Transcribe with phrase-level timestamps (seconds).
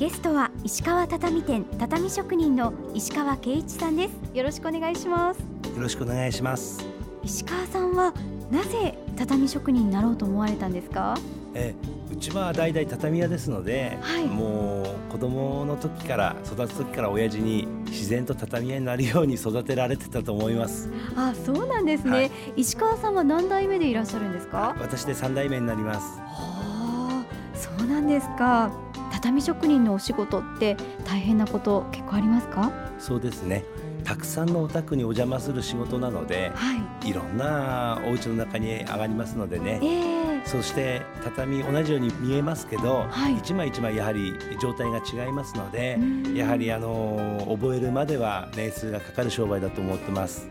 [0.00, 4.34] ゲストは石川畳店畳職人の石川圭一さんです。
[4.34, 5.40] よろしくお願いします。
[5.40, 6.82] よろしくお願いします。
[7.22, 8.14] 石川さんは
[8.50, 11.18] なぜ畳職人になろうと思われたんですか？
[11.52, 11.74] え
[12.10, 20.88] うちは代々畳屋ですので、はい、もう子供の時から育つ時から親父に自然と畳屋になるように育てられてたと思います。
[21.14, 24.74] あそうなんですね、はい、石川さんは何代目でいらっしゃるんですか？
[24.80, 26.18] 私で三代目になります。
[26.20, 27.24] はあ
[27.54, 28.72] そうなんですか
[29.20, 32.72] 畳職人のお仕事って大変なこと結構ありますか？
[32.98, 33.64] そうですね。
[34.02, 45.98] たくさんのお宅にお邪魔する仕事なので、はい、いろんなお家の中に上がりますのでね、えー、そして畳同じように見えますけど、はい、一枚一枚やはり状態が違いますので
[46.34, 50.48] やはりあの覚えるまでは年数がかかる商売だと思ってます。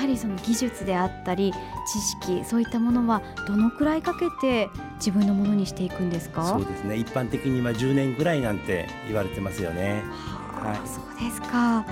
[0.00, 1.52] はりその技術であったり
[1.86, 6.44] 知識そういったものはどのくらいかけて自分のものにしていくんですか？
[6.44, 6.96] そうですね。
[6.96, 10.02] 一般的には10年ぐらいなんて言われてますよね。
[10.52, 11.84] はあ、そうですか。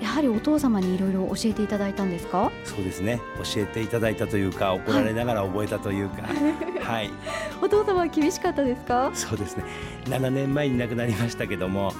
[0.00, 2.50] やはりお父様にいろいろ教えていただいたんですか？
[2.64, 3.20] そうですね。
[3.54, 7.10] 教えていただいたというか怒られながら覚えたというか、はい、はい、
[7.62, 9.10] お父様は厳しかったですか？
[9.14, 9.64] そうですね。
[10.06, 11.92] 7年前に亡くなりましたけども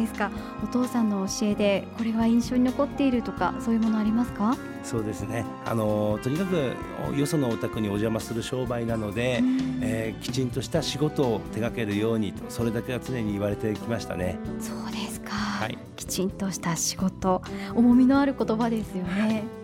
[0.00, 0.30] ですか？
[0.64, 4.56] お父さんの教えでこれは印象に残っているとかそういうものありますか？
[4.82, 5.44] そうですね。
[5.66, 6.74] あのとにかく
[7.18, 9.42] よそのお宅にお邪魔する商売なので、
[9.82, 14.38] えー、きちんとした仕事を手掛けるようにとそれだけは常に言われてきましたね。
[14.58, 17.42] そうですか、はい、きちんとした仕事。
[17.74, 19.59] 重みのある言葉ですよね、はい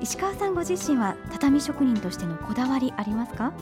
[0.00, 3.52] 石川さんご自身は畳職人としてのこだわりありますか？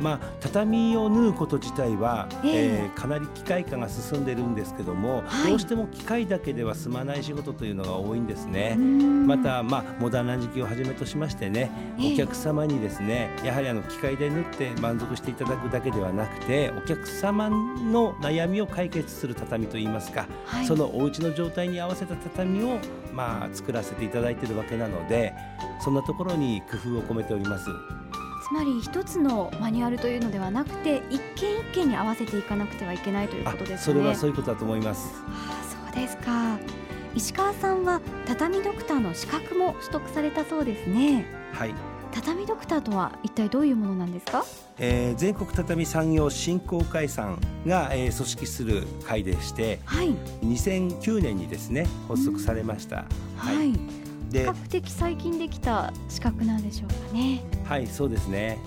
[0.00, 8.74] まあ、畳を縫うこと自体は、えー、えー、かなり機械化が進んでるんですけども、はい、どうしても機械だけでは済まない仕事というのが多いんですね。
[8.74, 22.78] また、まあ、モダンな時期をはじめとしましてね、お客様にですねやはりあの機械で縫って満足していただくだけではなくてお客様の悩みを解決する畳といいますか、はい、そのお家の状態に合わせた畳を、
[23.12, 25.34] まあ、作らせていただいているわけなので
[25.80, 27.66] そんなところに工夫を込めております。
[28.48, 33.78] つまり一つのマニュアルというのではなくて一件一件に合わせていかなくてはいけないということですね。
[33.78, 35.10] それはそういうことだと思います。
[35.26, 36.58] あそうですか。
[37.14, 41.24] 石川さんは畳ドクターの資格も取得されたそうですね。
[41.52, 41.74] はい。
[42.12, 44.44] 畳ドクターとは一体どういうものなんですか、
[44.78, 50.14] えー、全国畳産業振興会さんが、えー、組織する会でして、はい、
[50.44, 53.04] 2009年にですね発足されました。
[53.36, 53.72] はい、はい。
[53.72, 57.42] 比較的最近できた資格なんでしょうかね。
[57.64, 58.58] はいそうですね。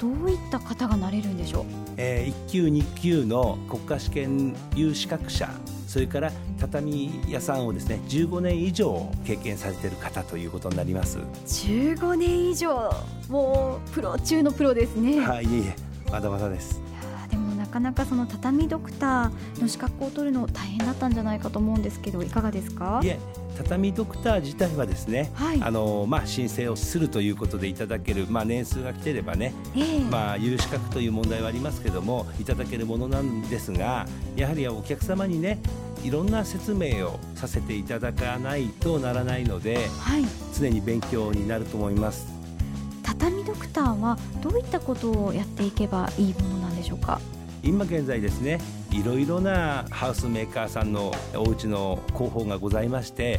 [0.00, 1.64] どういった方がなれるんでしょう、
[1.96, 5.50] えー、1級2級の国家試験有資格者
[5.88, 11.18] それから畳屋さんをですね15年以上経験されている方ということになります。
[11.46, 12.92] 15年以上。
[13.30, 15.18] もうプロ中のプロですね。
[15.20, 15.74] はいいえ
[16.12, 16.80] まだまだです。
[17.30, 23.00] でもなかなかその畳ドクターの資格を取るの大変だったんじゃないかと思うんですけどいかがですか？
[23.02, 23.18] いえ
[23.58, 35.58] 畳ドクター自体はですね、はい、あのまあ、申請をするということでいただける、まあ、年数が来てればね、えー、まあ、有資格という問題はありますけどもいただけるものなんですがやはりお客様にね
[36.04, 40.24] いろんな説明をさせていただかないとならないので、はい、
[40.56, 42.26] 常に勉強になると思います。
[43.02, 47.20] 畳ドクターはどういったことをやっていけばいいものなんでしょうか？
[47.62, 48.60] 今現在ですね
[48.90, 53.38] いろいろなハウスメーカーさんのお家の広報がございまして、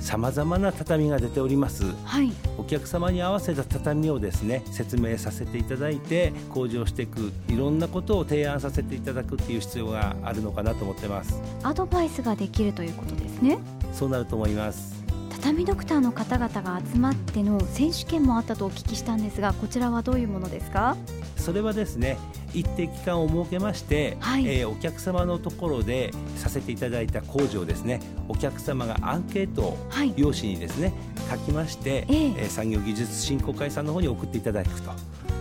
[0.00, 11.40] さまざまな畳が出ております、はい、お客様に合わせた畳をですね説明させていただいて向上していくいろんなことを提案させていただくっていう必要があるのかなと思ってます。
[11.62, 13.58] アドバイスができるということですね。
[13.92, 15.00] そうなると思います。
[15.30, 20.96] 畳ドクターの方々が集まっての選手権もあったとお聞きしたんですがこちらはどういうものですか？
[21.42, 22.16] それはですね
[22.54, 29.78] 一定期間を設けまして、はい、えー、お客様のところでさせていただいた工事をですねお客様がアンケートを
[30.16, 30.92] 用紙にですね、
[31.28, 34.92] はい、書きまして、えー、産業技術振興会さんの方に送っていただくと。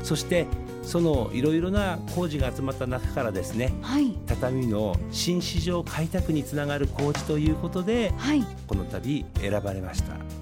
[0.03, 0.47] そして
[0.81, 10.40] そのいろいろな工事が集まった中からですね、はい、畳の新市場開拓につながる工事ということで、はい、この度選ばれました。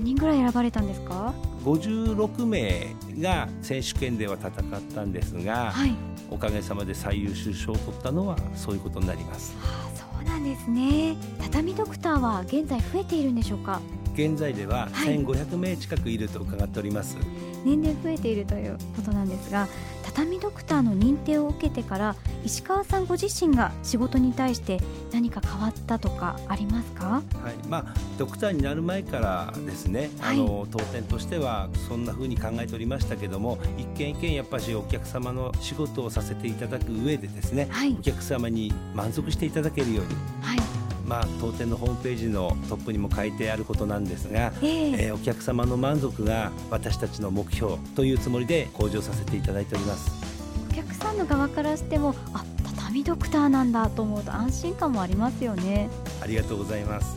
[0.00, 4.52] 何人ぐらい選ばれたんですか？56名が選手権では戦っ
[4.94, 5.94] たんですが、はい、
[6.30, 9.54] おかげさまで最優秀賞を取ったのはそういうことになります。
[9.58, 11.16] はあ、そうなんですね。
[11.42, 13.78] 畳ドクターは現在増えているんでしょうか？
[14.14, 17.26] 現在では1500名近くいると伺っております、はい、
[17.64, 19.68] 年々増えているということなんですが
[20.20, 22.14] 畳ドクターの認定を受けてから
[22.44, 24.78] 石川さんご自身が仕事に対して
[25.12, 40.39] 何か変わったとかありますか、はいまあ、ドクターになる前からですね、はい、あの当店としてはそんなふうに考えておりましたけども一軒一軒やっぱりお客様の仕事をさせていただく上でですね、はい、お客様に満足していただけるように、はい
[41.10, 50.08] まあ、当店のホームページのトップにも書いてあることなんですが、えー、えー、お客様の満足が私たちの目標というつもりで向上させていただいております。
[50.70, 55.88] お客さんの側からしてもあ畳ドクターなんだと思うと安心感もありますよね。
[56.22, 57.16] ありがとうございます。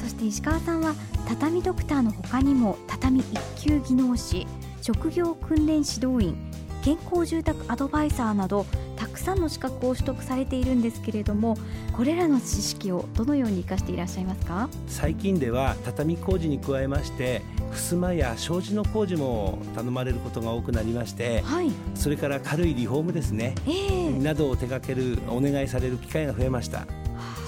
[0.00, 0.94] そして石川さんは
[1.26, 4.46] 畳ドクターの他にも畳一級技能士
[4.80, 6.36] 職業訓練指導員
[6.84, 8.83] 健康住宅アドバイザーなどた
[9.14, 11.56] くさんの資格を取得されているんですけれども
[11.96, 14.68] これらの知識をどのように生かしていらっしゃいますか？
[14.88, 26.86] 最近では畳工事に加えまして襖や障子の工事も頼まれることが多くなりまして、はい、それから軽いリフォームですね、えー、などを手掛けるお願いされる機会が増えました。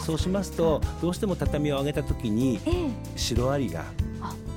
[0.05, 3.85] そうしますとどうしても畳を上げた時に、えー、シロアリが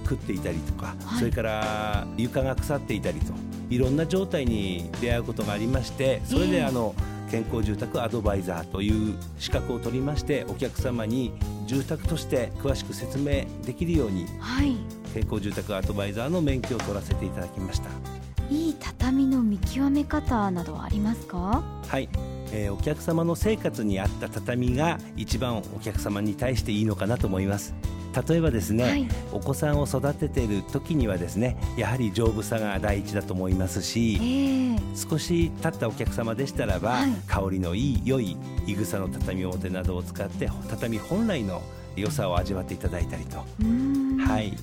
[0.03, 3.33] 食っていたりとか、はい、それから床が腐っていたりと
[3.69, 6.95] いろんな状態に出会うことがありましてそれであの、
[7.29, 11.31] 健康住宅アドバイザーという資格を取りましてお客様に
[11.67, 14.75] 住宅として詳しく説明できるように、はい、
[15.13, 17.89] 健康住宅アドバイザーの免許を取らせていただきました。
[18.49, 21.63] いい畳の見極め方などはありますか？
[21.87, 22.09] はい、
[22.51, 27.75] えー、お客様の生活に合った畳が一番お客様に対していいのかなと思います
[28.27, 38.35] 例えばですね、はい、お子さんを育てている時にはですねやはり丈夫さが第一だと思いますし、えー、少し経ったお客様でしたらば、はい、香りのいい良い
[38.65, 41.61] いぐさの畳表などを使って畳本来の
[41.95, 43.37] 良さを味わっていただいたりと。
[43.37, 44.53] はい、う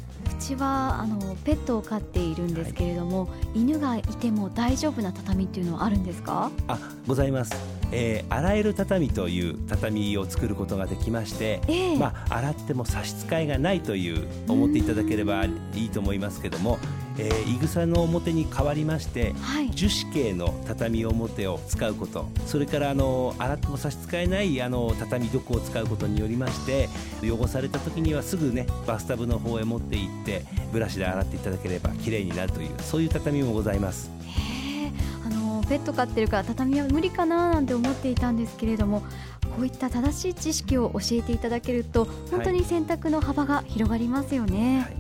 [0.40, 6.50] ちはあのペットを飼っているんですけれども、はい、犬がいても大丈夫な畳っていうのはあるんですか？
[6.69, 7.52] あございます
[7.92, 16.78] えー、洗える畳という畳を作ることができまして、えー、まあ、洗っても差し支えがないという思っていただければいいと思いますけども、
[17.18, 26.88] えー、いぐさの表に代わりまして、はい、樹脂系の畳表を使うことそれからあの洗っても差し支えないあの畳床を使うことによりまして
[27.22, 34.10] 汚された時にはすぐねバスタブの方へ持って行ってブラシで洗っていただければきれいになるというそういう畳もございます。
[35.66, 39.00] ペット飼ってるから畳は無理かななんて思っていたんですけれども
[39.56, 44.96] こういった正しい知識を教えていただけると本当に選択の幅が広がりますよね、はい、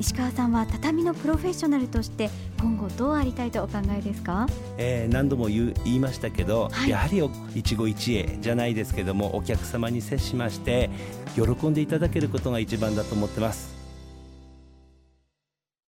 [0.00, 2.30] 石川さんは畳のプロフェッショナルとして
[2.60, 4.46] 今後どうありたいとお考えですか、
[4.76, 7.22] えー、何度も言いましたけど、はい、やはり
[7.54, 10.90] 一期一会じゃないですけどもお客様に接しまして
[11.34, 13.77] 喜んでいただけることが一番だと思ってます